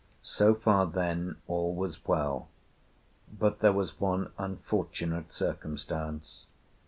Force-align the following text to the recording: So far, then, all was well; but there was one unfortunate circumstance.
So 0.23 0.55
far, 0.55 0.87
then, 0.87 1.35
all 1.45 1.75
was 1.75 2.03
well; 2.07 2.49
but 3.31 3.59
there 3.59 3.71
was 3.71 3.99
one 3.99 4.31
unfortunate 4.39 5.31
circumstance. 5.31 6.47